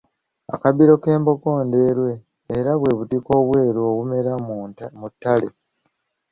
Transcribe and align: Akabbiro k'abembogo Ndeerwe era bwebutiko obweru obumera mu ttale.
Akabbiro 0.53 0.93
k'abembogo 1.01 1.51
Ndeerwe 1.67 2.13
era 2.57 2.71
bwebutiko 2.79 3.29
obweru 3.41 3.79
obumera 3.91 4.33
mu 4.99 5.05
ttale. 5.13 5.49